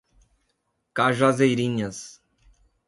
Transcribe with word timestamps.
Cajazeirinhas 0.95 1.99